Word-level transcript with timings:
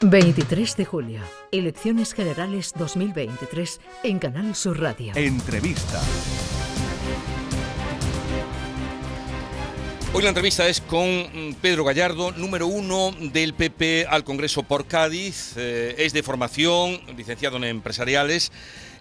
23 0.00 0.76
de 0.76 0.84
julio, 0.84 1.20
Elecciones 1.50 2.14
Generales 2.14 2.72
2023 2.76 3.80
en 4.04 4.20
Canal 4.20 4.54
Sur 4.54 4.80
Radio. 4.80 5.12
Entrevista. 5.16 6.00
Hoy 10.12 10.22
la 10.22 10.28
entrevista 10.28 10.68
es 10.68 10.80
con 10.80 11.04
mm, 11.04 11.54
Pedro 11.60 11.84
Gallardo, 11.84 12.30
número 12.30 12.68
uno 12.68 13.12
del 13.20 13.54
PP 13.54 14.06
al 14.08 14.22
Congreso 14.22 14.62
por 14.62 14.86
Cádiz. 14.86 15.54
Eh, 15.56 15.96
es 15.98 16.12
de 16.12 16.22
formación, 16.22 17.00
licenciado 17.16 17.56
en 17.56 17.64
empresariales. 17.64 18.52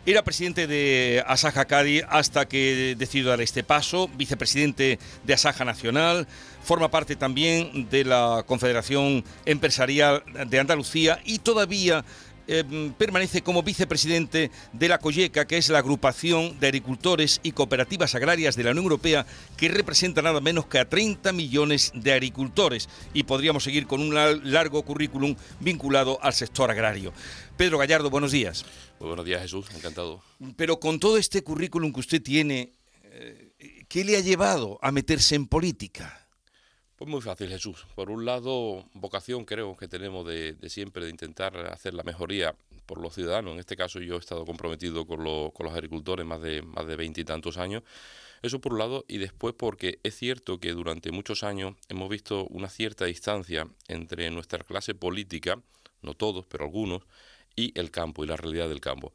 Era 0.08 0.24
presidente 0.24 0.68
de 0.68 1.22
Asaja 1.28 1.66
Cádiz 1.66 2.06
hasta 2.08 2.48
que 2.48 2.96
decidió 2.98 3.28
dar 3.28 3.42
este 3.42 3.62
paso, 3.62 4.08
vicepresidente 4.16 5.00
de 5.26 5.34
Asaja 5.34 5.66
Nacional, 5.66 6.28
forma 6.64 6.90
parte 6.90 7.18
también 7.18 7.90
de 7.90 8.06
la 8.06 8.46
Confederación 8.48 9.26
Empresarial 9.44 10.24
de 10.48 10.60
Andalucía 10.62 11.20
y 11.26 11.40
todavía 11.40 12.06
em, 12.48 12.94
permanece 12.94 13.42
como 13.42 13.64
vicepresidente 13.64 14.52
de 14.74 14.88
la 14.88 15.00
COYECA, 15.00 15.46
que 15.46 15.58
es 15.58 15.70
la 15.70 15.80
agrupación 15.80 16.60
de 16.60 16.68
agricultores 16.68 17.40
y 17.44 17.52
cooperativas 17.52 18.16
agrarias 18.16 18.56
de 18.56 18.64
la 18.64 18.72
Unión 18.72 18.86
Europea, 18.86 19.26
que 19.56 19.70
representa 19.70 20.22
nada 20.22 20.42
menos 20.42 20.68
que 20.68 20.80
a 20.80 20.90
30 20.90 21.32
millones 21.34 21.92
de 21.94 22.14
agricultores. 22.14 22.90
Y 23.14 23.24
podríamos 23.24 23.64
seguir 23.64 23.88
con 23.88 24.02
un 24.02 24.14
largo 24.14 24.84
currículum 24.84 25.36
vinculado 25.60 26.20
al 26.22 26.34
sector 26.34 26.72
agrario. 26.72 27.14
Pedro 27.58 27.78
Gallardo, 27.78 28.10
buenos 28.10 28.32
días. 28.32 28.66
Muy 29.00 29.08
buenos 29.08 29.26
días, 29.26 29.42
Jesús, 29.42 29.68
encantado. 29.76 30.22
Pero 30.56 30.80
con 30.80 31.00
todo 31.00 31.18
este 31.18 31.44
currículum 31.44 31.92
que 31.92 32.00
usted 32.00 32.22
tiene, 32.22 32.74
eh, 33.04 33.84
¿qué 33.88 34.04
le 34.04 34.18
ha 34.18 34.22
llevado 34.22 34.80
a 34.82 34.92
meterse 34.92 35.36
en 35.36 35.48
política? 35.48 36.27
Pues 36.98 37.12
muy 37.12 37.22
fácil, 37.22 37.50
Jesús. 37.50 37.86
Por 37.94 38.10
un 38.10 38.26
lado, 38.26 38.84
vocación 38.94 39.46
creo 39.46 39.78
que 39.78 39.88
tenemos 39.88 40.26
de, 40.26 40.58
siempre 40.68 41.06
de 41.06 41.12
intentar 41.12 41.56
hacer 41.68 41.94
la 41.94 42.02
mejoría 42.02 42.56
por 42.88 43.00
los 43.00 43.14
ciudadanos. 43.14 43.54
En 43.54 43.60
este 43.60 43.76
caso 43.76 44.00
yo 44.00 44.16
he 44.16 44.20
estado 44.20 44.46
comprometido 44.46 45.06
con, 45.06 45.24
los 45.24 45.74
agricultores 45.74 46.26
más 46.26 46.42
de 46.42 46.64
más 46.64 46.88
de 46.88 46.96
veintitantos 46.96 47.58
años. 47.60 47.84
Eso 48.42 48.60
por 48.60 48.74
un 48.74 48.80
lado, 48.80 49.06
y 49.08 49.20
después 49.20 49.54
porque 49.56 50.00
es 50.02 50.16
cierto 50.16 50.60
que 50.60 50.72
durante 50.72 51.12
muchos 51.12 51.44
años 51.44 51.76
hemos 51.88 52.10
visto 52.10 52.46
una 52.48 52.68
cierta 52.68 53.06
distancia 53.06 53.68
entre 53.88 54.32
nuestra 54.32 54.64
clase 54.64 54.96
política, 54.96 55.62
no 56.02 56.16
todos, 56.16 56.48
pero 56.48 56.66
algunos, 56.66 57.04
y 57.56 57.80
el 57.80 57.92
campo 57.92 58.24
y 58.24 58.28
la 58.28 58.38
realidad 58.38 58.70
del 58.70 58.82
campo. 58.82 59.14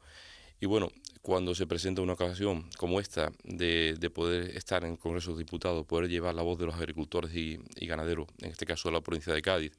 Y 0.61 0.67
bueno, 0.67 0.89
cuando 1.23 1.55
se 1.55 1.65
presenta 1.65 2.01
una 2.01 2.13
ocasión 2.13 2.69
como 2.77 2.99
esta 2.99 3.31
de, 3.45 3.97
poder 4.13 4.57
estar 4.57 4.83
en 4.83 4.91
el 4.91 4.99
Congreso 4.99 5.31
de 5.31 5.39
Diputados, 5.39 5.85
poder 5.85 6.09
llevar 6.09 6.35
la 6.35 6.41
voz 6.41 6.59
de 6.59 6.65
los 6.65 6.75
agricultores 6.75 7.33
y, 7.33 7.57
ganaderos, 7.87 8.27
en 8.41 8.51
este 8.51 8.65
caso 8.65 8.89
de 8.89 8.93
la 8.93 9.01
provincia 9.01 9.33
de 9.33 9.41
Cádiz, 9.41 9.71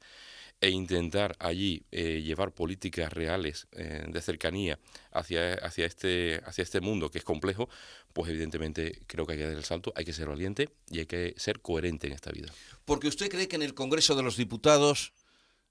e 0.59 0.69
intentar 0.69 1.35
allí 1.37 1.85
eh, 1.91 2.23
llevar 2.23 2.51
políticas 2.51 3.13
reales 3.13 3.67
eh, 3.73 4.05
de 4.07 4.21
cercanía 4.21 4.79
hacia, 5.11 5.53
hacia, 5.53 5.85
este, 5.85 6.41
hacia 6.45 6.63
este 6.63 6.81
mundo 6.81 7.11
que 7.11 7.19
es 7.19 7.23
complejo, 7.23 7.69
pues 8.11 8.31
evidentemente 8.31 9.03
creo 9.05 9.27
que 9.27 9.33
hay 9.33 9.39
que 9.39 9.45
dar 9.45 9.53
el 9.55 9.65
salto, 9.65 9.93
hay 9.95 10.03
que 10.03 10.13
ser 10.13 10.27
valiente 10.27 10.69
y 10.89 10.99
hay 10.99 11.05
que 11.05 11.35
ser 11.37 11.59
coherente 11.59 12.07
en 12.07 12.13
esta 12.13 12.31
vida. 12.31 12.51
Porque 12.85 13.07
usted 13.07 13.29
cree 13.29 13.47
que 13.47 13.57
en 13.57 13.61
el 13.61 13.75
Congreso 13.75 14.15
de 14.15 14.23
los 14.23 14.35
Diputados 14.35 15.13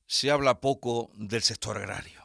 se 0.07 0.31
habla 0.31 0.61
poco 0.61 1.11
del 1.17 1.43
sector 1.43 1.79
agrario. 1.79 2.24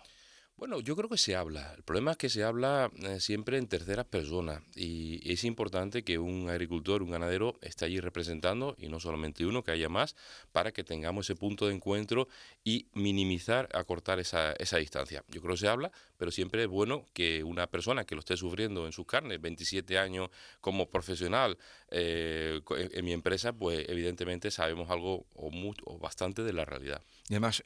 Bueno, 0.59 0.81
yo 0.81 0.97
creo 0.97 1.07
que 1.07 1.17
se 1.17 1.37
habla. 1.37 1.73
El 1.77 1.83
problema 1.83 2.11
es 2.11 2.17
que 2.17 2.27
se 2.27 2.43
habla 2.43 2.91
eh, 2.97 3.21
siempre 3.21 3.57
en 3.57 3.67
terceras 3.67 4.05
personas 4.05 4.61
y 4.75 5.31
es 5.31 5.45
importante 5.45 6.03
que 6.03 6.19
un 6.19 6.49
agricultor, 6.49 7.01
un 7.01 7.11
ganadero 7.11 7.57
esté 7.61 7.85
allí 7.85 8.01
representando 8.01 8.75
y 8.77 8.89
no 8.89 8.99
solamente 8.99 9.45
uno, 9.45 9.63
que 9.63 9.71
haya 9.71 9.87
más, 9.87 10.17
para 10.51 10.73
que 10.73 10.83
tengamos 10.83 11.27
ese 11.27 11.37
punto 11.37 11.67
de 11.67 11.75
encuentro 11.75 12.27
y 12.65 12.87
minimizar, 12.91 13.69
acortar 13.73 14.19
esa, 14.19 14.51
esa 14.59 14.75
distancia. 14.75 15.23
Yo 15.29 15.39
creo 15.41 15.53
que 15.53 15.61
se 15.61 15.69
habla, 15.69 15.93
pero 16.17 16.29
siempre 16.29 16.63
es 16.63 16.67
bueno 16.67 17.05
que 17.13 17.41
una 17.45 17.67
persona 17.67 18.03
que 18.03 18.15
lo 18.15 18.19
esté 18.19 18.35
sufriendo 18.35 18.85
en 18.85 18.91
sus 18.91 19.05
carnes, 19.05 19.39
27 19.39 19.97
años 19.97 20.29
como 20.59 20.89
profesional 20.89 21.57
eh, 21.89 22.59
en, 22.91 23.05
mi 23.05 23.13
empresa, 23.13 23.53
pues 23.53 23.87
evidentemente 23.87 24.51
sabemos 24.51 24.89
algo 24.89 25.25
o, 25.35 25.51
mucho, 25.51 25.81
o 25.85 25.97
bastante 25.97 26.43
de 26.43 26.51
la 26.51 26.65
realidad. 26.65 27.01
Y 27.29 27.35
además 27.35 27.63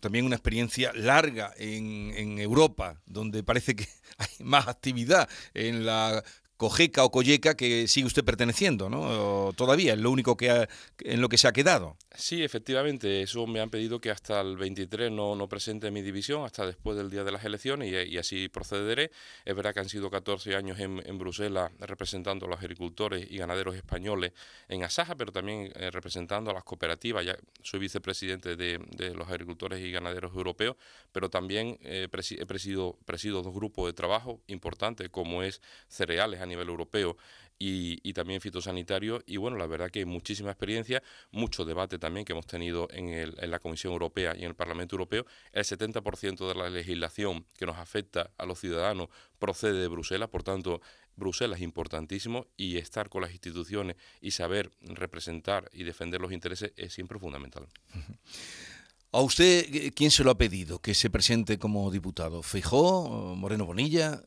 también 0.00 0.24
una 0.24 0.36
experiencia 0.36 0.92
larga 0.94 1.52
en, 1.58 2.12
en 2.16 2.29
Europa, 2.38 3.00
donde 3.06 3.42
parece 3.42 3.74
que 3.74 3.88
hay 4.18 4.44
más 4.44 4.68
actividad 4.68 5.28
en 5.54 5.84
la 5.84 6.22
Cojeca 6.56 7.04
o 7.04 7.10
Colleca 7.10 7.56
que 7.56 7.88
sigue 7.88 8.06
usted 8.06 8.22
perteneciendo, 8.22 8.90
¿no? 8.90 9.52
todavía, 9.54 9.94
es 9.94 9.98
lo 9.98 10.10
único 10.10 10.36
que 10.36 10.68
en 10.98 11.20
lo 11.22 11.30
que 11.30 11.38
se 11.38 11.48
ha 11.48 11.52
quedado. 11.52 11.96
Sí, 12.16 12.42
efectivamente, 12.42 13.22
eso 13.22 13.46
me 13.46 13.60
han 13.60 13.70
pedido 13.70 14.00
que 14.00 14.10
hasta 14.10 14.40
el 14.40 14.56
23 14.56 15.12
no, 15.12 15.36
no 15.36 15.48
presente 15.48 15.92
mi 15.92 16.02
división, 16.02 16.44
hasta 16.44 16.66
después 16.66 16.96
del 16.96 17.08
día 17.08 17.22
de 17.22 17.30
las 17.30 17.44
elecciones, 17.44 17.88
y, 18.08 18.18
así 18.18 18.48
procederé. 18.48 19.12
Es 19.44 19.54
verdad 19.54 19.72
que 19.72 19.80
han 19.80 19.88
sido 19.88 20.10
14 20.10 20.56
años 20.56 20.80
en, 20.80 21.00
en, 21.06 21.18
Bruselas 21.18 21.70
representando 21.78 22.46
a 22.46 22.48
los 22.48 22.58
agricultores 22.58 23.30
y 23.30 23.38
ganaderos 23.38 23.76
españoles 23.76 24.32
en 24.68 24.82
Asaja, 24.82 25.14
pero 25.14 25.30
también 25.30 25.72
eh, 25.76 25.90
representando 25.92 26.50
a 26.50 26.54
las 26.54 26.64
cooperativas. 26.64 27.24
Ya 27.24 27.36
soy 27.62 27.78
vicepresidente 27.78 28.56
de, 28.56 28.78
de, 28.90 29.14
los 29.14 29.28
agricultores 29.28 29.80
y 29.80 29.92
ganaderos 29.92 30.34
europeos, 30.34 30.76
pero 31.12 31.30
también 31.30 31.78
eh, 31.82 32.08
he 32.10 32.46
presido, 32.46 32.98
presido 33.06 33.40
dos 33.42 33.54
grupos 33.54 33.86
de 33.86 33.92
trabajo 33.92 34.40
importantes, 34.48 35.08
como 35.10 35.44
es 35.44 35.62
cereales, 35.88 36.40
nivel 36.46 36.68
europeo 36.68 37.16
y, 37.62 38.12
también 38.14 38.40
fitosanitario. 38.40 39.22
Y 39.26 39.36
bueno, 39.36 39.58
la 39.58 39.66
verdad 39.66 39.90
que 39.90 40.04
muchísima 40.06 40.50
experiencia, 40.50 41.02
mucho 41.30 41.64
debate 41.64 41.98
también 41.98 42.24
que 42.24 42.32
hemos 42.32 42.46
tenido 42.46 42.88
en, 42.90 43.10
el, 43.10 43.36
en 43.38 43.50
la 43.50 43.58
Comisión 43.58 43.92
Europea 43.92 44.34
y 44.34 44.40
en 44.40 44.46
el 44.46 44.54
Parlamento 44.54 44.96
Europeo. 44.96 45.26
El 45.52 45.64
70% 45.64 46.48
de 46.48 46.54
la 46.54 46.70
legislación 46.70 47.44
que 47.58 47.66
nos 47.66 47.76
afecta 47.76 48.30
a 48.38 48.46
los 48.46 48.58
ciudadanos 48.58 49.08
procede 49.38 49.80
de 49.80 49.88
Bruselas, 49.88 50.30
por 50.30 50.42
tanto, 50.42 50.80
Bruselas 51.16 51.58
es 51.58 51.64
importantísimo 51.64 52.46
y 52.56 52.78
estar 52.78 53.10
con 53.10 53.20
las 53.20 53.32
instituciones 53.32 53.96
y 54.22 54.30
saber 54.30 54.70
representar 54.80 55.68
y 55.72 55.84
defender 55.84 56.20
los 56.20 56.32
intereses 56.32 56.72
es 56.76 56.94
siempre 56.94 57.18
fundamental. 57.18 57.68
¿A 59.12 59.20
usted 59.20 59.92
quién 59.94 60.12
se 60.12 60.22
lo 60.22 60.30
ha 60.30 60.38
pedido 60.38 60.78
que 60.78 60.94
se 60.94 61.10
presente 61.10 61.58
como 61.58 61.90
diputado? 61.90 62.42
¿Fijó? 62.44 63.34
¿Moreno 63.36 63.66
Bonilla? 63.66 64.22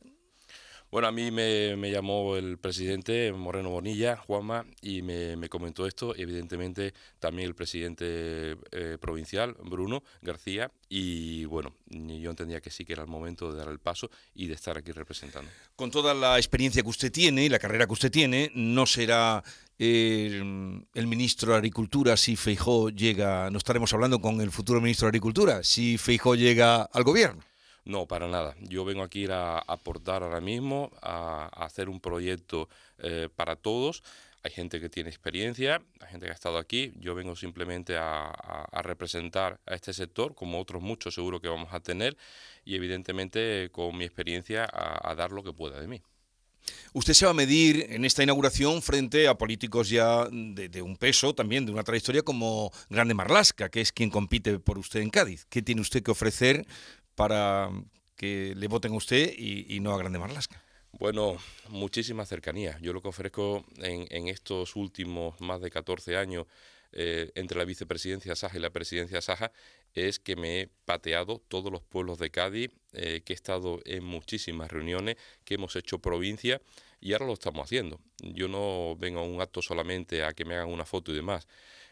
Bueno, 0.94 1.08
a 1.08 1.10
mí 1.10 1.32
me, 1.32 1.90
llamó 1.90 2.36
el 2.36 2.56
presidente 2.56 3.32
Moreno 3.32 3.68
Bonilla, 3.70 4.16
Juanma, 4.16 4.64
y 4.80 5.02
me, 5.02 5.48
comentó 5.48 5.88
esto, 5.88 6.14
evidentemente 6.16 6.94
también 7.18 7.48
el 7.48 7.56
presidente 7.56 8.56
eh, 8.70 8.96
provincial, 9.00 9.56
Bruno 9.64 10.04
García, 10.22 10.70
y 10.88 11.46
bueno, 11.46 11.74
yo 11.90 12.30
entendía 12.30 12.60
que 12.60 12.70
sí 12.70 12.84
que 12.84 12.92
era 12.92 13.02
el 13.02 13.08
momento 13.08 13.50
de 13.50 13.58
dar 13.58 13.70
el 13.70 13.80
paso 13.80 14.08
y 14.36 14.46
de 14.46 14.54
estar 14.54 14.78
aquí 14.78 14.92
representando. 14.92 15.50
Con 15.74 15.90
toda 15.90 16.14
la 16.14 16.36
experiencia 16.36 16.80
que 16.80 16.88
usted 16.88 17.10
tiene 17.10 17.44
y 17.44 17.48
la 17.48 17.58
carrera 17.58 17.88
que 17.88 17.92
usted 17.92 18.12
tiene, 18.12 18.52
no 18.54 18.86
será 18.86 19.42
el, 19.80 20.86
el 20.94 21.06
ministro 21.08 21.50
de 21.50 21.58
Agricultura 21.58 22.16
si 22.16 22.36
Feijó 22.36 22.90
llega, 22.90 23.50
no 23.50 23.58
estaremos 23.58 23.92
hablando 23.92 24.20
con 24.20 24.40
el 24.40 24.52
futuro 24.52 24.80
ministro 24.80 25.06
de 25.06 25.08
Agricultura, 25.08 25.64
si 25.64 25.98
Feijó 25.98 26.36
llega 26.36 26.82
al 26.82 27.02
gobierno. 27.02 27.42
No, 27.84 28.06
para 28.06 28.28
nada. 28.28 28.56
Yo 28.60 28.84
vengo 28.84 29.02
aquí 29.02 29.26
a 29.30 29.58
aportar 29.58 30.22
ahora 30.22 30.40
mismo, 30.40 30.90
a, 31.02 31.46
hacer 31.64 31.88
un 31.88 32.00
proyecto 32.00 32.68
eh, 32.98 33.28
para 33.34 33.56
todos. 33.56 34.02
Hay 34.42 34.50
gente 34.50 34.80
que 34.80 34.90
tiene 34.90 35.08
experiencia, 35.08 35.82
hay 36.00 36.10
gente 36.10 36.26
que 36.26 36.32
ha 36.32 36.34
estado 36.34 36.58
aquí. 36.58 36.92
Yo 36.96 37.14
vengo 37.14 37.36
simplemente 37.36 37.96
a, 37.96 38.32
representar 38.82 39.60
a 39.66 39.74
este 39.74 39.92
sector, 39.92 40.34
como 40.34 40.60
otros 40.60 40.82
muchos 40.82 41.14
seguro 41.14 41.40
que 41.40 41.48
vamos 41.48 41.72
a 41.72 41.80
tener, 41.80 42.16
y 42.64 42.74
evidentemente 42.74 43.70
con 43.72 43.96
mi 43.96 44.04
experiencia 44.04 44.68
a, 44.70 45.14
dar 45.14 45.32
lo 45.32 45.42
que 45.42 45.52
pueda 45.52 45.80
de 45.80 45.88
mí. 45.88 46.02
Usted 46.94 47.12
se 47.12 47.26
va 47.26 47.32
a 47.32 47.34
medir 47.34 47.86
en 47.90 48.06
esta 48.06 48.22
inauguración 48.22 48.80
frente 48.80 49.28
a 49.28 49.34
políticos 49.34 49.90
ya 49.90 50.26
de, 50.30 50.70
de, 50.70 50.80
un 50.80 50.96
peso, 50.96 51.34
también 51.34 51.66
de 51.66 51.72
una 51.72 51.82
trayectoria 51.82 52.22
como 52.22 52.70
Grande 52.88 53.12
Marlasca, 53.12 53.68
que 53.68 53.82
es 53.82 53.92
quien 53.92 54.08
compite 54.08 54.58
por 54.58 54.78
usted 54.78 55.00
en 55.00 55.10
Cádiz. 55.10 55.46
¿Qué 55.50 55.60
tiene 55.60 55.82
usted 55.82 56.02
que 56.02 56.10
ofrecer 56.10 56.66
para 57.14 57.70
que 58.16 58.54
le 58.56 58.68
voten 58.68 58.92
a 58.92 58.96
usted 58.96 59.32
y, 59.36 59.80
no 59.80 59.92
a 59.92 59.98
Grande 59.98 60.18
Marlasca? 60.18 60.62
Bueno, 60.92 61.36
muchísima 61.68 62.24
cercanía. 62.24 62.78
Yo 62.80 62.92
lo 62.92 63.02
que 63.02 63.08
ofrezco 63.08 63.64
en, 63.78 64.28
estos 64.28 64.76
últimos 64.76 65.40
más 65.40 65.60
de 65.60 65.70
14 65.70 66.16
años 66.16 66.46
eh, 66.92 67.32
entre 67.34 67.58
la 67.58 67.64
vicepresidencia 67.64 68.36
Saja 68.36 68.56
y 68.56 68.60
la 68.60 68.70
presidencia 68.70 69.20
Saja 69.20 69.50
es 69.94 70.20
que 70.20 70.36
me 70.36 70.60
he 70.60 70.68
pateado 70.84 71.42
todos 71.48 71.72
los 71.72 71.82
pueblos 71.82 72.18
de 72.18 72.30
Cádiz, 72.30 72.70
eh, 72.92 73.22
que 73.24 73.32
he 73.32 73.36
estado 73.36 73.80
en 73.84 74.04
muchísimas 74.04 74.70
reuniones, 74.70 75.16
que 75.44 75.54
hemos 75.54 75.74
hecho 75.74 75.98
provincia 75.98 76.60
y 77.00 77.12
ahora 77.12 77.26
lo 77.26 77.32
estamos 77.34 77.64
haciendo. 77.64 78.00
Yo 78.22 78.48
no 78.48 78.96
vengo 78.96 79.20
a 79.20 79.24
un 79.24 79.40
acto 79.40 79.62
solamente 79.62 80.24
a 80.24 80.32
que 80.32 80.44
me 80.44 80.54
hagan 80.54 80.70
una 80.72 80.84
foto 80.84 81.12
y 81.12 81.16
demás. 81.16 81.46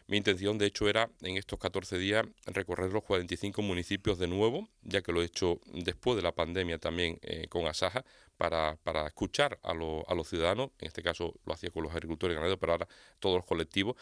Mi 0.07 0.17
intención, 0.17 0.59
de 0.59 0.67
hecho, 0.67 0.89
era 0.89 1.11
en 1.23 1.37
estos 1.37 1.59
14 1.59 1.99
días 1.99 2.27
recorrer 2.47 2.93
los 2.93 3.05
45 3.05 3.63
municipios 3.63 4.19
de 4.19 4.27
nuevo, 4.27 4.69
ya 4.83 5.03
que 5.03 5.13
lo 5.13 5.23
he 5.23 5.27
hecho 5.27 5.61
después 5.73 6.17
de 6.17 6.23
la 6.23 6.33
pandemia 6.33 6.79
también 6.79 7.19
eh, 7.23 7.47
con 7.49 7.67
Asaja, 7.67 8.05
para, 8.37 8.77
para 8.83 9.07
escuchar 9.07 9.61
a, 9.63 9.71
a, 9.71 10.15
los 10.15 10.29
ciudadanos, 10.29 10.71
en 10.81 10.89
este 10.89 11.03
caso 11.03 11.35
lo 11.47 11.55
hacía 11.55 11.71
con 11.71 11.85
los 11.85 11.93
agricultores 11.93 12.35
y 12.35 12.37
ganaderos, 12.37 12.59
pero 12.59 12.73
ahora 12.73 12.89
todos 13.21 13.37
los 13.37 13.45
colectivos. 13.45 13.97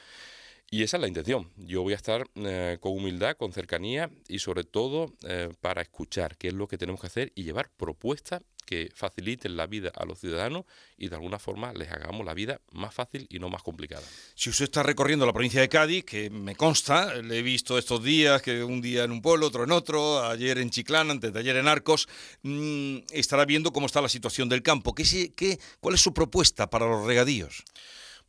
Y 0.72 0.84
esa 0.84 0.98
es 0.98 1.00
la 1.00 1.08
intención. 1.08 1.50
Yo 1.56 1.82
voy 1.82 1.94
a 1.94 1.96
estar 1.96 2.28
eh, 2.36 2.78
con 2.80 2.92
humildad, 2.92 3.36
con 3.36 3.52
cercanía 3.52 4.08
y 4.28 4.38
sobre 4.38 4.62
todo 4.62 5.12
eh, 5.26 5.52
para 5.60 5.82
escuchar 5.82 6.36
qué 6.36 6.46
es 6.48 6.54
lo 6.54 6.68
que 6.68 6.78
tenemos 6.78 7.00
que 7.00 7.08
hacer 7.08 7.32
y 7.34 7.42
llevar 7.42 7.70
propuestas 7.76 8.42
que 8.66 8.88
faciliten 8.94 9.56
la 9.56 9.66
vida 9.66 9.90
a 9.96 10.04
los 10.04 10.20
ciudadanos 10.20 10.64
y 10.96 11.08
de 11.08 11.16
alguna 11.16 11.40
forma 11.40 11.72
les 11.72 11.90
hagamos 11.90 12.24
la 12.24 12.34
vida 12.34 12.60
más 12.70 12.94
fácil 12.94 13.26
y 13.28 13.40
no 13.40 13.48
más 13.48 13.64
complicada. 13.64 14.06
Si 14.36 14.48
usted 14.48 14.66
está 14.66 14.84
recorriendo 14.84 15.26
la 15.26 15.32
provincia 15.32 15.60
de 15.60 15.68
Cádiz, 15.68 16.04
que 16.04 16.30
me 16.30 16.54
consta, 16.54 17.16
le 17.16 17.40
he 17.40 17.42
visto 17.42 17.76
estos 17.76 18.04
días, 18.04 18.40
que 18.40 18.62
un 18.62 18.80
día 18.80 19.02
en 19.02 19.10
un 19.10 19.22
pueblo, 19.22 19.48
otro 19.48 19.64
en 19.64 19.72
otro, 19.72 20.24
ayer 20.24 20.58
en 20.58 20.70
Chiclán, 20.70 21.10
antes 21.10 21.32
de 21.32 21.40
ayer 21.40 21.56
en 21.56 21.66
Arcos, 21.66 22.08
mm, 22.42 22.98
estará 23.10 23.44
viendo 23.44 23.72
cómo 23.72 23.86
está 23.86 24.00
la 24.00 24.08
situación 24.08 24.48
del 24.48 24.62
campo. 24.62 24.94
¿Qué, 24.94 25.32
qué, 25.34 25.58
¿Cuál 25.80 25.96
es 25.96 26.00
su 26.00 26.14
propuesta 26.14 26.70
para 26.70 26.86
los 26.86 27.04
regadíos? 27.04 27.64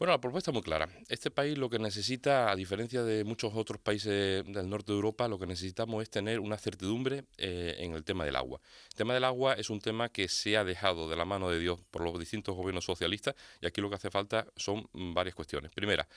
Bueno, 0.02 0.14
la 0.14 0.20
propuesta 0.20 0.50
es 0.50 0.54
muy 0.54 0.64
clara. 0.64 0.90
Este 1.10 1.30
país 1.30 1.60
lo 1.60 1.70
que 1.70 1.78
necesita, 1.78 2.52
a 2.52 2.56
diferencia 2.56 3.04
de 3.04 3.24
muchos 3.24 3.54
otros 3.54 3.80
países 3.80 4.44
del 4.48 4.68
norte 4.68 4.92
de 4.92 4.96
Europa, 4.96 5.28
lo 5.28 5.38
que 5.38 5.46
necesitamos 5.46 6.02
es 6.02 6.10
tener 6.10 6.40
una 6.40 6.58
certidumbre 6.58 7.26
eh, 7.38 7.76
en 7.78 7.94
el 7.94 8.04
tema 8.04 8.26
del 8.26 8.36
agua. 8.36 8.60
El 8.90 8.96
tema 8.96 9.14
del 9.14 9.24
agua 9.24 9.54
es 9.54 9.70
un 9.70 9.80
tema 9.80 10.10
que 10.10 10.28
se 10.28 10.58
ha 10.58 10.64
dejado 10.64 11.08
de 11.08 11.16
la 11.16 11.24
mano 11.24 11.52
de 11.52 11.60
Dios 11.60 11.82
por 11.92 12.04
los 12.04 12.18
distintos 12.18 12.56
gobiernos 12.56 12.84
socialistas 12.84 13.36
y 13.62 13.68
aquí 13.68 13.80
lo 13.80 13.90
que 13.92 13.98
hace 13.98 14.10
falta 14.10 14.48
son 14.56 14.90
varias 14.92 15.36
cuestiones. 15.36 15.72
Primera, 15.72 16.08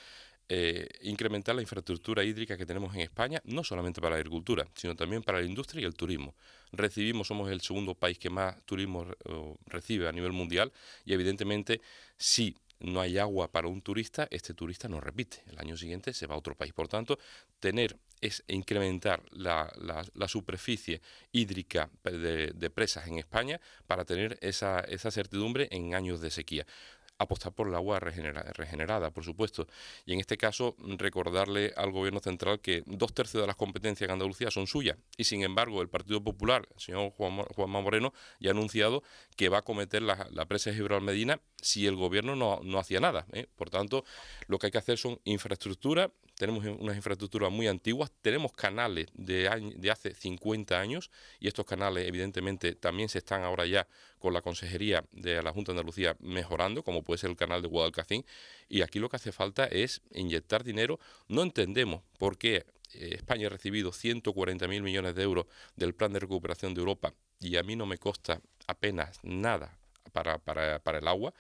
eh, 0.49 0.89
incrementar 1.03 1.55
la 1.55 1.61
infraestructura 1.61 2.25
hídrica 2.25 2.57
que 2.57 2.65
tenemos 2.65 2.95
en 2.95 3.03
España, 3.03 3.43
no 3.45 3.63
solamente 3.65 4.01
para 4.01 4.15
la 4.15 4.21
agricultura, 4.21 4.67
sino 4.75 4.97
también 4.97 5.23
para 5.23 5.41
la 5.41 5.45
industria 5.45 5.83
y 5.83 5.85
el 5.85 5.95
turismo. 5.95 6.35
Recibimos, 6.73 7.27
somos 7.27 7.51
el 7.51 7.61
segundo 7.61 7.95
país 7.95 8.19
que 8.19 8.31
más 8.31 8.65
turismo 8.65 9.07
recibe 9.67 10.09
a 10.09 10.13
nivel 10.13 10.33
mundial 10.33 10.73
y 11.05 11.13
evidentemente 11.13 11.83
si 12.17 12.57
no 12.81 13.01
hay 13.01 13.19
agua 13.19 13.51
para 13.51 13.69
un 13.69 13.81
turista, 13.83 14.27
este 14.31 14.55
turista 14.55 14.89
no 14.89 15.01
repite. 15.01 15.43
El 15.47 15.59
año 15.59 15.77
siguiente 15.77 16.13
se 16.13 16.27
va 16.27 16.35
a 16.35 16.39
otro 16.39 16.55
país. 16.55 16.73
Por 16.73 16.89
tanto, 16.89 17.19
tener 17.61 17.97
es 18.21 18.43
incrementar 18.49 19.23
la, 19.33 19.71
superficie 20.29 21.01
hídrica 21.33 21.91
de, 22.05 22.71
presas 22.75 23.07
en 23.07 23.19
España 23.19 23.61
para 23.87 24.05
tener 24.05 24.39
esa, 24.41 24.81
esa 24.81 25.11
certidumbre 25.11 25.69
en 25.71 25.95
años 25.95 26.21
de 26.21 26.31
sequía 26.31 26.67
apostar 27.25 27.53
por 27.53 27.69
el 27.69 27.75
agua 27.75 28.01
regenerada, 28.01 29.11
por 29.11 29.25
supuesto. 29.25 29.67
Y 30.07 30.15
en 30.15 30.21
este 30.21 30.37
caso, 30.37 30.77
recordarle 30.79 31.73
al 31.77 31.91
Gobierno 31.91 32.21
central 32.21 32.61
que 32.61 32.83
dos 32.87 33.13
tercios 33.15 33.43
de 33.43 33.47
las 33.47 33.57
competencias 33.57 34.09
en 34.09 34.13
Andalucía 34.13 34.51
son 34.51 34.67
suyas. 34.67 34.97
Y 35.17 35.25
sin 35.25 35.43
embargo, 35.43 35.83
el 35.83 35.89
Partido 35.89 36.23
Popular, 36.23 36.67
el 36.75 36.81
señor 36.81 37.11
Juan, 37.11 37.37
Juanma 37.55 37.81
Moreno, 37.81 38.13
ya 38.41 38.51
ha 38.51 38.53
anunciado 38.53 39.03
que 39.37 39.49
va 39.49 39.59
a 39.59 39.63
cometer 39.63 40.03
la, 40.03 40.17
presa 40.47 40.71
de 40.71 40.77
Gibraltar 40.77 41.05
Medina 41.05 41.41
si 41.61 41.87
el 41.87 41.97
Gobierno 41.97 42.37
no, 42.37 42.61
no 42.63 42.79
hacía 42.79 43.01
nada. 43.01 43.27
¿eh? 43.33 43.47
Por 43.57 43.71
tanto, 43.71 44.05
lo 44.47 44.59
que 44.59 44.67
hay 44.67 44.71
que 44.71 44.79
hacer 44.79 44.99
son 44.99 45.21
infraestructura. 45.25 46.11
Tenemos 46.37 46.65
unas 46.65 46.97
infraestructuras 46.97 47.51
muy 47.51 47.69
antiguas, 47.69 48.11
tenemos 48.21 48.53
canales 48.53 49.07
de, 49.15 49.73
de 49.77 49.91
hace 49.91 50.15
50 50.15 50.79
años 50.79 51.11
y 51.39 51.47
estos 51.47 51.65
canales 51.65 52.09
evidentemente 52.09 52.75
también 52.75 53.09
se 53.09 53.19
están 53.19 53.43
ahora 53.43 53.67
ya 53.67 53.87
con 54.19 54.33
la 54.33 54.43
Consejería 54.43 55.05
de 55.13 55.43
la 55.43 55.53
Junta 55.53 55.73
de 55.73 55.79
Andalucía 55.79 56.17
mejorando, 56.19 56.83
como 56.83 57.03
puede 57.03 57.19
ser 57.19 57.31
el 57.31 57.37
canal 57.37 57.63
de 57.63 57.69
Guadalcacín, 57.69 58.25
y 58.69 58.83
aquí 58.83 58.99
lo 58.99 59.09
que 59.09 59.17
hace 59.17 59.33
falta 59.33 59.67
es 59.67 60.03
inyectar 60.13 60.65
dinero. 60.65 60.99
No 61.29 61.43
entendemos 61.43 62.03
por 62.19 62.39
qué 62.39 62.67
eh, 62.95 63.11
España 63.17 63.47
ha 63.47 63.51
recibido 63.51 63.93
140.000 63.93 64.83
millones 64.83 65.15
de 65.15 65.23
euros 65.23 65.47
del 65.77 65.95
Plan 65.95 66.13
de 66.13 66.21
Recuperación 66.21 66.75
de 66.75 66.81
Europa 66.81 67.15
y 67.41 67.57
a 67.57 67.63
mí 67.63 67.77
no 67.77 67.87
me 67.87 67.99
costa 67.99 68.41
apenas 68.67 69.19
nada 69.23 69.79
para, 70.13 70.39
para, 70.39 70.79
para 70.79 70.99
el 70.99 71.09
agua, 71.09 71.35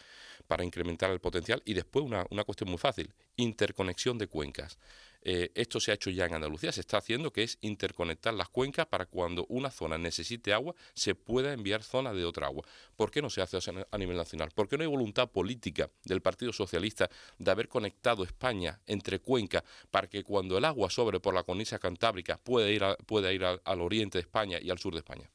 para 0.54 0.62
incrementar 0.64 1.10
el 1.10 1.18
potencial. 1.18 1.60
Y 1.64 1.74
después 1.74 2.04
una, 2.04 2.44
cuestión 2.44 2.70
muy 2.70 2.78
fácil, 2.78 3.12
interconexión 3.34 4.18
de 4.18 4.28
cuencas. 4.28 4.78
Eh, 5.20 5.50
esto 5.56 5.80
se 5.80 5.90
ha 5.90 5.94
hecho 5.94 6.10
ya 6.10 6.26
en 6.26 6.34
Andalucía, 6.34 6.70
se 6.70 6.80
está 6.80 6.98
haciendo, 6.98 7.32
que 7.32 7.42
es 7.42 7.58
interconectar 7.60 8.32
las 8.34 8.50
cuencas 8.50 8.86
para 8.86 9.06
cuando 9.06 9.46
una 9.48 9.72
zona 9.72 9.98
necesite 9.98 10.52
agua, 10.52 10.76
se 10.94 11.16
pueda 11.16 11.52
enviar 11.52 11.82
zona 11.82 12.12
de 12.12 12.24
otra 12.24 12.46
agua. 12.46 12.64
¿Por 12.94 13.10
qué 13.10 13.20
no 13.20 13.30
se 13.30 13.42
hace 13.42 13.58
a 13.90 13.98
nivel 13.98 14.16
nacional? 14.16 14.52
¿Por 14.54 14.68
qué 14.68 14.76
no 14.76 14.84
hay 14.84 14.88
voluntad 14.88 15.28
política 15.28 15.90
del 16.04 16.22
Partido 16.22 16.52
Socialista 16.52 17.10
de 17.36 17.50
haber 17.50 17.66
conectado 17.66 18.22
España 18.22 18.78
entre 18.86 19.18
cuencas 19.18 19.64
para 19.90 20.06
que 20.06 20.22
cuando 20.22 20.56
el 20.56 20.64
agua 20.64 20.88
sobre 20.88 21.18
por 21.18 21.34
la 21.34 21.42
cornisa 21.42 21.80
cantábrica 21.80 22.38
pueda 22.38 22.70
ir, 22.70 22.84
pueda 23.06 23.32
ir 23.32 23.44
al 23.44 23.80
oriente 23.80 24.18
de 24.18 24.22
España 24.22 24.60
y 24.62 24.70
al 24.70 24.78
sur 24.78 24.92
de 24.92 25.00
España? 25.00 25.28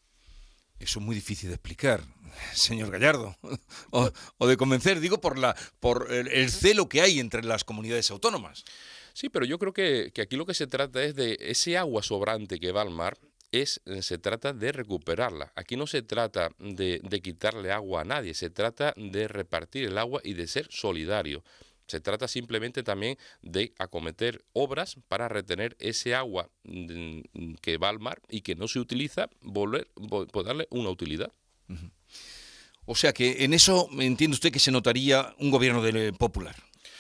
Eso 0.79 0.99
es 0.99 1.05
muy 1.05 1.15
difícil 1.15 1.49
de 1.49 1.55
explicar, 1.55 2.03
señor 2.53 2.89
Gallardo, 2.91 3.35
o, 3.91 4.47
de 4.47 4.57
convencer, 4.57 4.99
digo, 4.99 5.19
por, 5.19 5.37
la, 5.37 5.55
por 5.79 6.11
el, 6.11 6.49
celo 6.49 6.87
que 6.87 7.01
hay 7.01 7.19
entre 7.19 7.43
las 7.43 7.63
comunidades 7.63 8.09
autónomas. 8.11 8.63
Sí, 9.13 9.29
pero 9.29 9.45
yo 9.45 9.59
creo 9.59 9.73
que, 9.73 10.13
aquí 10.21 10.35
lo 10.37 10.45
que 10.45 10.53
se 10.53 10.67
trata 10.67 11.03
es 11.03 11.15
de 11.15 11.37
ese 11.41 11.77
agua 11.77 12.01
sobrante 12.03 12.59
que 12.59 12.71
va 12.71 12.81
al 12.81 12.91
mar, 12.91 13.17
es, 13.51 13.81
eh, 13.85 14.01
se 14.03 14.19
trata 14.19 14.53
de 14.53 14.71
recuperarla. 14.71 15.51
Aquí 15.55 15.75
no 15.75 15.87
se 15.87 16.03
trata 16.03 16.51
de, 16.59 17.01
de, 17.03 17.21
quitarle 17.21 17.71
agua 17.71 18.01
a 18.01 18.05
nadie, 18.05 18.33
se 18.35 18.49
trata 18.49 18.93
de 18.95 19.27
repartir 19.27 19.85
el 19.85 19.97
agua 19.97 20.21
y 20.23 20.33
de 20.33 20.47
ser 20.47 20.67
solidario. 20.69 21.43
Se 21.89 22.00
trata 22.00 22.27
simplemente 22.27 22.83
también 22.83 23.18
de 23.41 23.74
acometer 23.80 24.45
obras 24.53 24.97
para 25.07 25.27
retener 25.27 25.75
ese 25.80 26.13
agua 26.13 26.50
mm, 26.63 27.56
que 27.62 27.77
va 27.77 27.89
al 27.89 28.00
mar 28.00 28.21
y 28.30 28.41
que 28.41 28.56
no 28.56 28.68
se 28.68 28.80
utiliza, 28.80 29.30
volver, 29.41 29.89
darle 30.45 30.68
una 30.69 30.89
utilidad. 30.89 31.31
O 32.86 32.95
sea 32.95 33.12
que 33.12 33.44
en 33.44 33.53
eso 33.53 33.89
entiende 34.00 34.36
usted 34.36 34.51
que 34.51 34.59
se 34.59 34.71
notaría 34.71 35.33
un 35.39 35.50
gobierno 35.50 35.81
del 35.81 36.13
popular 36.13 36.56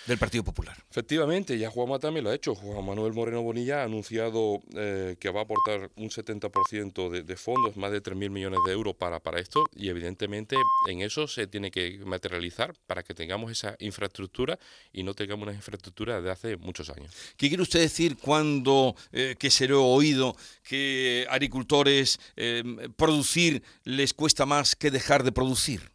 del 0.07 0.17
Partido 0.17 0.43
Popular. 0.43 0.75
Efectivamente, 0.89 1.57
ya 1.57 1.69
Juanma 1.69 1.99
también 1.99 2.23
lo 2.23 2.31
ha 2.31 2.35
hecho. 2.35 2.55
Juan 2.55 2.85
Manuel 2.85 3.13
Moreno 3.13 3.41
Bonilla 3.41 3.81
ha 3.81 3.83
anunciado 3.83 4.61
eh, 4.75 5.15
que 5.19 5.29
va 5.29 5.41
a 5.41 5.43
aportar 5.43 5.91
un 5.95 6.09
70% 6.09 7.09
de, 7.09 7.23
de, 7.23 7.35
fondos, 7.35 7.77
más 7.77 7.91
de 7.91 8.01
3.000 8.01 8.29
millones 8.29 8.59
de 8.65 8.71
euros 8.71 8.95
para, 8.95 9.19
para 9.19 9.39
esto, 9.39 9.63
y 9.75 9.89
evidentemente 9.89 10.55
en 10.87 11.01
eso 11.01 11.27
se 11.27 11.47
tiene 11.47 11.71
que 11.71 11.99
materializar 12.05 12.73
para 12.87 13.03
que 13.03 13.13
tengamos 13.13 13.51
esa 13.51 13.75
infraestructura 13.79 14.57
y 14.91 15.03
no 15.03 15.13
tengamos 15.13 15.47
una 15.47 15.55
infraestructura 15.55 16.21
de 16.21 16.31
hace 16.31 16.57
muchos 16.57 16.89
años. 16.89 17.13
¿Qué 17.37 17.47
quiere 17.47 17.63
usted 17.63 17.79
decir 17.79 18.17
cuando, 18.17 18.95
eh, 19.11 19.35
que 19.37 19.49
se 19.49 19.67
lo 19.67 19.75
he 19.75 19.83
oído, 19.83 20.35
que 20.63 21.25
agricultores 21.29 22.19
eh, 22.35 22.63
producir 22.97 23.63
les 23.83 24.13
cuesta 24.13 24.45
más 24.45 24.75
que 24.75 24.91
dejar 24.91 25.23
de 25.23 25.31
producir? 25.31 25.91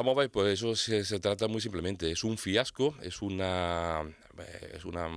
Vamos 0.00 0.16
a 0.16 0.20
ver, 0.20 0.30
pues 0.30 0.54
eso 0.54 0.74
se, 0.74 1.20
trata 1.20 1.46
muy 1.46 1.60
simplemente. 1.60 2.10
Es 2.10 2.24
un 2.24 2.38
fiasco, 2.38 2.96
es 3.02 3.20
una, 3.20 4.00
eh, 4.38 4.72
es 4.72 4.86
una, 4.86 5.10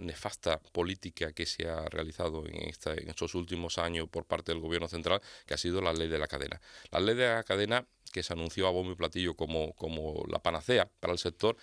nefasta 0.00 0.58
política 0.72 1.34
que 1.34 1.44
se 1.44 1.68
ha 1.68 1.84
realizado 1.90 2.46
en, 2.46 2.54
en 2.56 3.08
estos 3.10 3.34
últimos 3.34 3.76
años 3.76 4.08
por 4.08 4.24
parte 4.24 4.50
del 4.50 4.62
gobierno 4.62 4.88
central, 4.88 5.20
que 5.44 5.52
ha 5.52 5.58
sido 5.58 5.82
la 5.82 5.92
ley 5.92 6.08
de 6.08 6.18
la 6.18 6.26
cadena. 6.26 6.58
La 6.90 7.00
ley 7.00 7.16
de 7.16 7.28
la 7.28 7.42
cadena 7.42 7.86
que 8.10 8.22
se 8.22 8.32
anunció 8.32 8.66
a 8.66 8.70
bombo 8.70 8.92
y 8.92 8.96
platillo 8.96 9.34
como, 9.34 9.74
como 9.74 10.24
la 10.26 10.38
panacea 10.38 10.90
para 11.00 11.12
el 11.12 11.18
sector, 11.18 11.58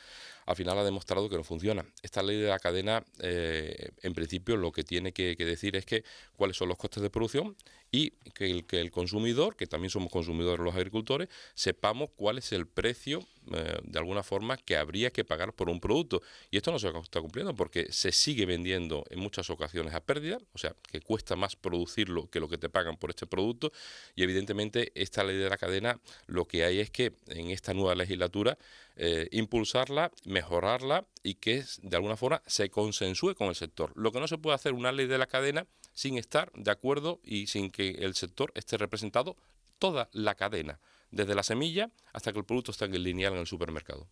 al 0.46 0.56
final 0.56 0.78
ha 0.78 0.84
demostrado 0.84 1.30
que 1.30 1.38
no 1.38 1.44
funciona. 1.44 1.86
Esta 2.02 2.22
ley 2.22 2.38
de 2.38 2.48
la 2.48 2.60
cadena, 2.60 3.04
eh, 3.20 3.90
en 4.02 4.14
principio, 4.14 4.58
lo 4.58 4.72
que 4.72 4.84
tiene 4.84 5.12
que, 5.12 5.36
decir 5.36 5.75
es 5.75 5.86
que 5.86 6.04
cuáles 6.36 6.58
son 6.58 6.70
los 6.70 6.78
costes 6.78 7.02
de 7.02 7.10
producción 7.10 7.56
y 7.92 8.12
que 8.34 8.50
el, 8.50 8.66
que 8.66 8.82
el 8.82 8.92
consumidor, 8.92 9.56
que 9.56 9.68
también 9.68 9.90
somos 9.90 10.12
consumidores 10.12 10.64
los 10.64 10.75
agricultores, 10.75 11.30
sepamos 11.54 12.10
cuál 12.16 12.38
es 12.38 12.52
el 12.52 12.68
precio, 12.68 13.20
eh, 13.54 13.80
de 13.84 14.00
alguna 14.00 14.24
forma, 14.24 14.58
que 14.58 14.75
habría 14.75 15.12
que 15.12 15.24
pagar 15.24 15.54
por 15.54 15.70
un 15.70 15.80
producto. 15.80 16.22
Y 16.52 16.58
esto 16.58 16.72
no 16.72 16.80
se 16.80 16.90
está 16.90 17.22
cumpliendo 17.22 17.56
porque 17.56 17.92
se 17.92 18.12
sigue 18.12 18.46
vendiendo 18.46 19.04
en 19.10 19.20
muchas 19.20 19.50
ocasiones 19.50 19.94
a 19.94 20.02
pérdida, 20.02 20.38
o 20.54 20.58
sea, 20.58 20.75
que 20.92 21.02
cuesta 21.02 21.36
más 21.36 21.56
producirlo 21.56 22.30
que 22.30 22.40
lo 22.40 22.50
que 22.50 22.58
te 22.58 22.70
pagan 22.70 22.98
por 22.98 23.10
este 23.10 23.25
producto. 23.25 23.72
Y 24.16 24.24
evidentemente 24.24 24.92
esta 24.96 25.24
ley 25.24 25.38
de 25.38 25.50
la 25.50 25.58
cadena 25.58 26.00
lo 26.28 26.46
que 26.46 26.66
hay 26.66 26.80
es 26.80 26.90
que 26.90 27.14
en 27.28 27.50
esta 27.50 27.74
nueva 27.74 27.96
legislatura 27.96 28.58
eh, 28.98 29.28
impulsarla, 29.32 30.12
mejorarla 30.24 31.06
y 31.22 31.36
que 31.36 31.66
de 31.82 31.96
alguna 31.98 32.16
forma 32.16 32.42
se 32.46 32.70
consensúe 32.70 33.36
con 33.36 33.48
el 33.50 33.56
sector. 33.56 33.92
Lo 33.96 34.12
que 34.12 34.20
no 34.20 34.28
se 34.28 34.38
puede 34.38 34.56
hacer 34.56 34.74
una 34.74 34.92
ley 34.92 35.08
de 35.08 35.18
la 35.18 35.28
cadena 35.28 35.68
sin 35.94 36.18
estar 36.18 36.52
de 36.54 36.72
acuerdo 36.72 37.20
y 37.24 37.48
sin 37.48 37.72
que 37.72 37.90
el 37.90 38.16
sector 38.16 38.52
esté 38.56 38.78
representado 38.78 39.36
toda 39.80 40.10
la 40.14 40.36
cadena, 40.36 40.80
desde 41.12 41.36
la 41.36 41.44
semilla 41.44 41.92
hasta 42.14 42.32
que 42.32 42.40
el 42.40 42.46
producto 42.46 42.72
está 42.72 42.88
lineal 42.88 43.34
en 43.34 43.40
el 43.40 43.48
supermercado. 43.48 44.08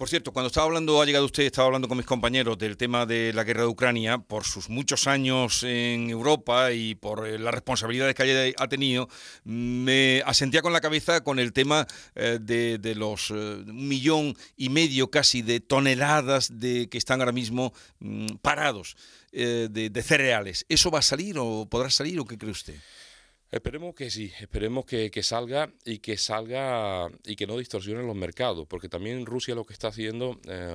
Por 0.00 0.08
cierto, 0.08 0.32
cuando 0.32 0.46
estaba 0.46 0.64
hablando, 0.64 1.02
ha 1.02 1.04
llegado 1.04 1.26
usted, 1.26 1.42
estaba 1.42 1.66
hablando 1.66 1.86
con 1.86 1.98
mis 1.98 2.06
compañeros 2.06 2.56
del 2.56 2.78
tema 2.78 3.04
de 3.04 3.34
la 3.34 3.44
guerra 3.44 3.64
de 3.64 3.66
Ucrania, 3.66 4.16
por 4.16 4.44
sus 4.44 4.70
muchos 4.70 5.06
años 5.06 5.62
en 5.62 6.08
Europa 6.08 6.72
y 6.72 6.94
por 6.94 7.28
eh, 7.28 7.38
las 7.38 7.52
responsabilidades 7.52 8.14
que 8.14 8.54
ha 8.56 8.68
tenido, 8.68 9.10
me 9.44 10.22
asentía 10.24 10.62
con 10.62 10.72
la 10.72 10.80
cabeza 10.80 11.22
con 11.22 11.38
el 11.38 11.52
tema 11.52 11.86
eh, 12.14 12.38
de, 12.40 12.94
los 12.94 13.28
eh, 13.28 13.34
un 13.34 13.88
millón 13.88 14.34
y 14.56 14.70
medio 14.70 15.10
casi 15.10 15.42
de 15.42 15.60
toneladas 15.60 16.58
de 16.58 16.88
que 16.88 16.96
están 16.96 17.20
ahora 17.20 17.32
mismo 17.32 17.74
mm, 17.98 18.36
parados 18.40 18.96
de 19.32 20.02
cereales. 20.02 20.64
¿Eso 20.70 20.90
va 20.90 21.00
a 21.00 21.02
salir 21.02 21.36
o 21.38 21.66
podrá 21.66 21.90
salir 21.90 22.18
o 22.18 22.24
qué 22.24 22.38
cree 22.38 22.52
usted? 22.52 22.74
Esperemos 23.52 23.96
que 23.96 24.10
sí, 24.10 24.30
esperemos 24.38 24.86
que, 24.86 25.10
salga 25.24 25.72
y 25.84 25.98
que 25.98 26.16
salga 26.16 27.10
y 27.24 27.34
que 27.34 27.48
no 27.48 27.58
distorsione 27.58 28.00
los 28.00 28.14
mercados, 28.14 28.64
porque 28.68 28.88
también 28.88 29.26
Rusia 29.26 29.56
lo 29.56 29.64
que 29.64 29.72
está 29.72 29.88
haciendo, 29.88 30.38
eh, 30.44 30.72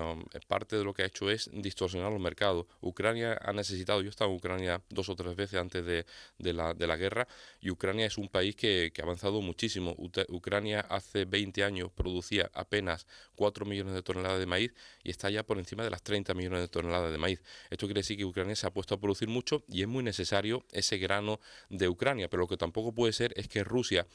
parte 0.48 0.76
de 0.76 0.84
lo 0.84 0.94
que 0.94 1.04
ha 1.04 1.06
hecho 1.06 1.32
es 1.32 1.50
distorsionar 1.54 2.12
los 2.12 2.20
mercados. 2.20 2.66
Ucrania 2.82 3.40
ha 3.42 3.54
necesitado, 3.54 4.02
yo 4.02 4.08
he 4.08 4.10
estado 4.10 4.30
en 4.32 4.36
Ucrania 4.36 4.82
dos 4.90 5.08
o 5.08 5.16
tres 5.16 5.38
veces 5.38 5.58
antes 5.58 5.86
de, 5.86 6.06
la, 6.54 6.74
de 6.74 6.86
la, 6.86 6.98
guerra, 6.98 7.30
y 7.62 7.70
Ucrania 7.70 8.08
es 8.08 8.18
un 8.18 8.28
país 8.28 8.58
que, 8.58 8.92
que 8.94 9.02
ha 9.02 9.06
avanzado 9.06 9.40
muchísimo. 9.40 9.96
Ucrania 10.28 10.82
hace 10.82 11.24
20 11.24 11.64
años 11.64 11.92
producía 11.96 12.52
apenas 12.54 13.08
4 13.36 13.66
millones 13.66 13.94
de 13.94 14.02
toneladas 14.04 14.40
de 14.40 14.48
maíz 14.48 14.74
y 15.02 15.12
está 15.12 15.30
ya 15.30 15.44
por 15.44 15.60
encima 15.60 15.86
de 15.86 15.92
las 15.92 16.04
30 16.04 16.34
millones 16.34 16.60
de 16.60 16.68
toneladas 16.68 17.14
de 17.14 17.20
maíz. 17.20 17.42
Esto 17.70 17.88
quiere 17.88 18.00
decir 18.00 18.18
que 18.18 18.26
Ucrania 18.26 18.58
se 18.58 18.68
ha 18.68 18.72
puesto 18.72 18.96
a 18.96 19.00
producir 19.00 19.30
mucho 19.30 19.64
y 19.70 19.82
es 19.82 19.88
muy 19.88 20.04
necesario 20.04 20.66
ese 20.74 20.98
grano 20.98 21.40
de 21.70 21.88
Ucrania, 21.88 22.30
pero 22.30 22.42
lo 22.42 22.48
que 22.50 22.65
tampoco 22.66 22.94
puede 22.94 23.14
ser 23.14 23.32
es 23.36 23.48
que 23.48 23.64
Rusia 23.64 24.08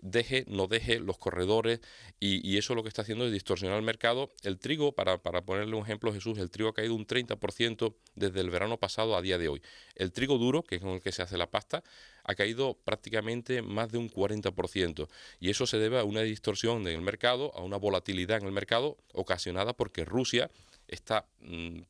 deje, 0.00 0.44
no 0.48 0.66
deje 0.66 0.98
los 0.98 1.16
corredores 1.16 1.80
y, 2.18 2.58
eso 2.58 2.74
lo 2.74 2.82
que 2.82 2.88
está 2.88 3.02
haciendo 3.02 3.24
es 3.24 3.32
distorsionar 3.32 3.78
el 3.78 3.84
mercado. 3.84 4.30
El 4.42 4.58
trigo, 4.58 4.92
para, 4.92 5.18
para 5.18 5.42
ponerle 5.42 5.76
un 5.76 5.82
ejemplo 5.82 6.12
Jesús, 6.12 6.38
el 6.38 6.50
trigo 6.50 6.70
ha 6.70 6.74
caído 6.74 6.94
un 6.94 7.06
30% 7.06 7.94
desde 8.16 8.40
el 8.40 8.50
verano 8.50 8.78
pasado 8.78 9.16
a 9.16 9.22
día 9.22 9.38
de 9.38 9.48
hoy. 9.48 9.62
El 9.94 10.10
trigo 10.10 10.38
duro, 10.38 10.62
que 10.62 10.76
es 10.76 10.82
con 10.82 10.90
el 10.90 11.00
que 11.00 11.12
se 11.12 11.22
hace 11.22 11.36
la 11.36 11.50
pasta, 11.50 11.84
ha 12.24 12.34
caído 12.34 12.76
prácticamente 12.84 13.62
más 13.62 13.92
de 13.92 13.98
un 13.98 14.10
40% 14.10 15.08
y 15.38 15.50
eso 15.50 15.66
se 15.66 15.78
debe 15.78 16.00
a 16.00 16.04
una 16.04 16.22
distorsión 16.22 16.82
en 16.88 16.94
el 16.94 17.02
mercado, 17.02 17.52
a 17.54 17.62
una 17.62 17.76
volatilidad 17.76 18.40
en 18.40 18.46
el 18.46 18.52
mercado 18.52 18.96
ocasionada 19.12 19.74
porque 19.74 20.04
Rusia 20.04 20.50
está 20.88 21.26
mm, 21.40 21.80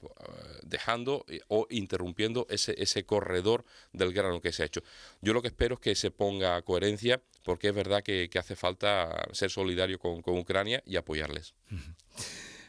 dejando 0.62 1.24
eh, 1.28 1.40
o 1.48 1.66
interrumpiendo 1.70 2.46
ese, 2.50 2.74
ese 2.82 3.04
corredor 3.04 3.64
del 3.92 4.12
grano 4.12 4.40
que 4.40 4.52
se 4.52 4.62
ha 4.62 4.66
hecho. 4.66 4.82
Yo 5.20 5.32
lo 5.32 5.42
que 5.42 5.48
espero 5.48 5.74
es 5.74 5.80
que 5.80 5.94
se 5.94 6.10
ponga 6.10 6.60
coherencia, 6.62 7.22
porque 7.44 7.68
es 7.68 7.74
verdad 7.74 8.02
que, 8.02 8.30
hace 8.38 8.56
falta 8.56 9.28
ser 9.32 9.50
solidario 9.50 9.98
con, 9.98 10.22
con 10.22 10.38
Ucrania 10.38 10.82
y 10.86 10.96
apoyarles. 10.96 11.54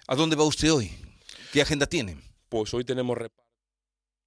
¿A 0.07 0.15
dónde 0.15 0.35
va 0.35 0.43
usted 0.43 0.71
hoy? 0.71 0.91
¿Qué 1.51 1.61
agenda 1.61 1.87
tiene? 1.87 2.17
Pues 2.49 2.73
hoy 2.73 2.83
tenemos 2.83 3.17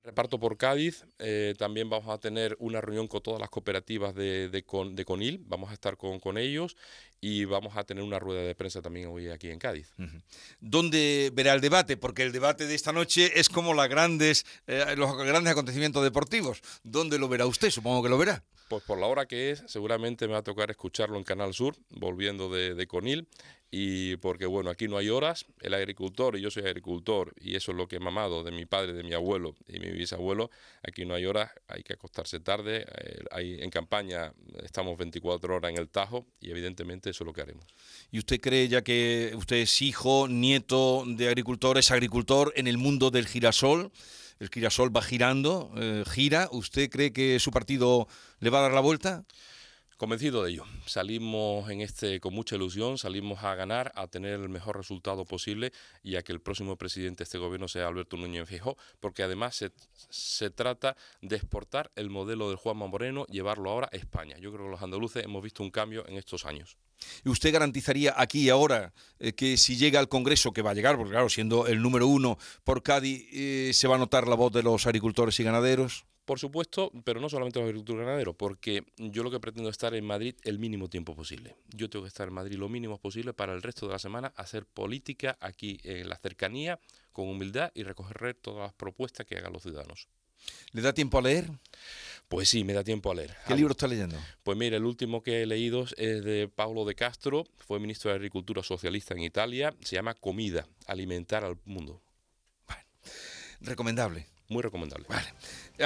Reparto 0.08 0.40
por 0.40 0.56
Cádiz, 0.56 1.04
eh, 1.18 1.54
también 1.58 1.90
vamos 1.90 2.08
a 2.08 2.18
tener 2.18 2.56
una 2.60 2.80
reunión 2.80 3.08
con 3.08 3.20
todas 3.20 3.40
las 3.40 3.50
cooperativas 3.50 4.14
de, 4.14 4.48
de, 4.48 5.04
Conil, 5.04 5.42
vamos 5.44 5.70
a 5.70 5.74
estar 5.74 5.98
con, 5.98 6.18
con, 6.18 6.38
ellos 6.38 6.78
y 7.20 7.44
vamos 7.44 7.76
a 7.76 7.84
tener 7.84 8.02
una 8.02 8.18
rueda 8.18 8.42
de 8.42 8.54
prensa 8.54 8.80
también 8.80 9.08
hoy 9.08 9.28
aquí 9.28 9.50
en 9.50 9.58
Cádiz. 9.58 9.92
¿Dónde 10.60 11.30
verá 11.34 11.54
el 11.54 11.60
debate? 11.60 11.96
Porque 11.96 12.22
el 12.22 12.32
debate 12.32 12.66
de 12.66 12.74
esta 12.74 12.92
noche 12.92 13.38
es 13.38 13.48
como 13.48 13.74
las 13.74 13.88
grandes, 13.88 14.46
eh, 14.66 14.94
los 14.96 15.16
grandes 15.16 15.52
acontecimientos 15.52 16.02
deportivos. 16.02 16.62
¿Dónde 16.82 17.18
lo 17.18 17.28
verá 17.28 17.46
usted? 17.46 17.70
Supongo 17.70 18.02
que 18.02 18.08
lo 18.08 18.18
verá. 18.18 18.42
Pues 18.68 18.82
por 18.84 18.98
la 18.98 19.06
hora 19.06 19.26
que 19.26 19.50
es, 19.50 19.64
seguramente 19.66 20.26
me 20.26 20.34
va 20.34 20.40
a 20.40 20.44
tocar 20.44 20.70
escucharlo 20.70 21.16
en 21.16 21.24
Canal 21.24 21.54
Sur, 21.54 21.74
volviendo 21.88 22.50
de, 22.50 22.74
de 22.74 22.86
Conil, 22.86 23.26
y 23.70 24.16
porque 24.16 24.46
bueno, 24.46 24.70
aquí 24.70 24.88
no 24.88 24.96
hay 24.96 25.10
horas, 25.10 25.44
el 25.60 25.74
agricultor, 25.74 26.36
y 26.36 26.40
yo 26.40 26.50
soy 26.50 26.64
agricultor, 26.64 27.34
y 27.38 27.54
eso 27.54 27.72
es 27.72 27.76
lo 27.76 27.86
que 27.86 27.96
he 27.96 28.00
mamado 28.00 28.42
de 28.42 28.50
mi 28.50 28.64
padre, 28.64 28.94
de 28.94 29.02
mi 29.02 29.12
abuelo 29.12 29.54
y 29.66 29.78
mi 29.78 29.90
bisabuelo, 29.90 30.50
aquí 30.82 31.04
no 31.04 31.14
hay 31.14 31.26
horas, 31.26 31.50
hay 31.66 31.82
que 31.82 31.92
acostarse 31.92 32.40
tarde, 32.40 32.86
eh, 32.88 33.24
hay, 33.30 33.62
en 33.62 33.70
campaña 33.70 34.32
estamos 34.62 34.96
24 34.96 35.54
horas 35.54 35.70
en 35.70 35.78
el 35.78 35.88
Tajo, 35.88 36.26
y 36.40 36.50
evidentemente 36.50 37.07
eso 37.08 37.24
es 37.24 37.26
lo 37.26 37.32
que 37.32 37.42
haremos. 37.42 37.64
¿Y 38.10 38.18
usted 38.18 38.40
cree, 38.40 38.68
ya 38.68 38.82
que 38.82 39.32
usted 39.36 39.56
es 39.56 39.82
hijo, 39.82 40.28
nieto 40.28 41.04
de 41.06 41.28
agricultor, 41.28 41.78
es 41.78 41.90
agricultor 41.90 42.52
en 42.56 42.66
el 42.66 42.78
mundo 42.78 43.10
del 43.10 43.26
girasol? 43.26 43.90
el 44.40 44.50
girasol 44.50 44.94
va 44.94 45.02
girando, 45.02 45.72
eh, 45.76 46.04
gira. 46.06 46.48
¿Usted 46.52 46.90
cree 46.90 47.12
que 47.12 47.38
su 47.40 47.50
partido 47.50 48.08
le 48.40 48.50
va 48.50 48.60
a 48.60 48.62
dar 48.62 48.72
la 48.72 48.80
vuelta? 48.80 49.24
Convencido 49.98 50.44
de 50.44 50.52
ello. 50.52 50.64
Salimos 50.86 51.68
en 51.70 51.80
este 51.80 52.20
con 52.20 52.32
mucha 52.32 52.54
ilusión, 52.54 52.98
salimos 52.98 53.42
a 53.42 53.56
ganar, 53.56 53.90
a 53.96 54.06
tener 54.06 54.34
el 54.34 54.48
mejor 54.48 54.76
resultado 54.76 55.24
posible 55.24 55.72
y 56.04 56.14
a 56.14 56.22
que 56.22 56.30
el 56.30 56.40
próximo 56.40 56.76
presidente 56.76 57.18
de 57.18 57.24
este 57.24 57.38
gobierno 57.38 57.66
sea 57.66 57.88
Alberto 57.88 58.16
Núñez 58.16 58.48
Feijóo, 58.48 58.76
porque 59.00 59.24
además 59.24 59.56
se, 59.56 59.72
se, 60.08 60.50
trata 60.50 60.96
de 61.20 61.34
exportar 61.34 61.90
el 61.96 62.10
modelo 62.10 62.46
del 62.46 62.58
Juanma 62.58 62.86
Moreno, 62.86 63.26
llevarlo 63.26 63.70
ahora 63.70 63.88
a 63.92 63.96
España. 63.96 64.36
Yo 64.38 64.52
creo 64.52 64.66
que 64.66 64.70
los 64.70 64.82
andaluces 64.82 65.24
hemos 65.24 65.42
visto 65.42 65.64
un 65.64 65.72
cambio 65.72 66.06
en 66.06 66.16
estos 66.16 66.46
años. 66.46 66.76
¿Y 67.24 67.28
usted 67.28 67.52
garantizaría 67.52 68.14
aquí 68.16 68.42
y 68.42 68.50
ahora 68.50 68.92
eh, 69.18 69.32
que 69.32 69.56
si 69.56 69.76
llega 69.76 69.98
al 69.98 70.08
Congreso, 70.08 70.52
que 70.52 70.62
va 70.62 70.70
a 70.70 70.74
llegar, 70.74 70.96
porque 70.96 71.10
claro, 71.10 71.28
siendo 71.28 71.66
el 71.66 71.82
número 71.82 72.06
uno 72.06 72.38
por 72.62 72.84
Cádiz, 72.84 73.26
eh, 73.32 73.72
se 73.74 73.88
va 73.88 73.96
a 73.96 73.98
notar 73.98 74.28
la 74.28 74.36
voz 74.36 74.52
de 74.52 74.62
los 74.62 74.86
agricultores 74.86 75.40
y 75.40 75.42
ganaderos? 75.42 76.04
Por 76.28 76.38
supuesto, 76.38 76.92
pero 77.04 77.20
no 77.20 77.30
solamente 77.30 77.58
los 77.58 77.68
agricultores 77.68 78.04
ganaderos, 78.04 78.36
porque 78.36 78.84
yo 78.98 79.22
lo 79.22 79.30
que 79.30 79.40
pretendo 79.40 79.70
es 79.70 79.72
estar 79.72 79.94
en 79.94 80.04
Madrid 80.04 80.34
el 80.42 80.58
mínimo 80.58 80.90
tiempo 80.90 81.16
posible. 81.16 81.56
Yo 81.68 81.88
tengo 81.88 82.04
que 82.04 82.08
estar 82.08 82.28
en 82.28 82.34
Madrid 82.34 82.58
lo 82.58 82.68
mínimo 82.68 82.98
posible 82.98 83.32
para 83.32 83.54
el 83.54 83.62
resto 83.62 83.86
de 83.86 83.94
la 83.94 83.98
semana 83.98 84.34
hacer 84.36 84.66
política 84.66 85.38
aquí 85.40 85.80
en 85.84 86.06
la 86.06 86.18
cercanía, 86.18 86.78
con 87.14 87.28
humildad 87.28 87.72
y 87.72 87.82
recoger 87.82 88.34
todas 88.34 88.60
las 88.60 88.74
propuestas 88.74 89.24
que 89.24 89.38
hagan 89.38 89.54
los 89.54 89.62
ciudadanos. 89.62 90.06
¿Le 90.72 90.82
da 90.82 90.92
tiempo 90.92 91.16
a 91.16 91.22
leer? 91.22 91.50
Pues 92.28 92.50
sí, 92.50 92.62
me 92.62 92.74
da 92.74 92.84
tiempo 92.84 93.10
a 93.10 93.14
leer. 93.14 93.34
¿Qué 93.46 93.56
libro 93.56 93.72
está 93.72 93.88
leyendo? 93.88 94.18
Pues 94.42 94.58
mira, 94.58 94.76
el 94.76 94.84
último 94.84 95.22
que 95.22 95.40
he 95.40 95.46
leído 95.46 95.86
es 95.96 96.22
de 96.24 96.46
Paulo 96.54 96.84
de 96.84 96.94
Castro, 96.94 97.46
fue 97.56 97.80
ministro 97.80 98.10
de 98.10 98.16
Agricultura 98.16 98.62
socialista 98.62 99.14
en 99.14 99.22
Italia, 99.22 99.74
se 99.80 99.96
llama 99.96 100.12
Comida, 100.12 100.68
alimentar 100.88 101.42
al 101.42 101.56
mundo. 101.64 102.02
Bueno, 102.66 102.82
recomendable. 103.62 104.26
Muy 104.48 104.62
recomendable. 104.62 105.06
Vale. 105.08 105.34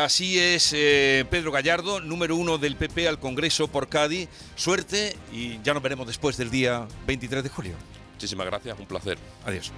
Así 0.05 0.39
es 0.39 0.73
eh, 0.73 1.25
Pedro 1.29 1.51
Gallardo, 1.51 2.01
número 2.01 2.37
uno 2.37 2.59
del 2.59 2.77
PP 2.77 3.09
al 3.09 3.19
Congreso 3.19 3.67
por 3.67 3.89
Cádiz. 3.89 4.29
Suerte 4.55 5.17
y 5.33 5.61
ya 5.63 5.75
nos 5.75 5.83
veremos 5.83 6.07
después 6.07 6.37
del 6.37 6.51
día 6.51 6.87
23 7.07 7.43
de 7.43 7.49
julio. 7.49 7.75
Muchísimas 8.13 8.47
gracias, 8.47 8.79
un 8.79 8.87
placer. 8.87 9.19
Adiós. 9.45 9.73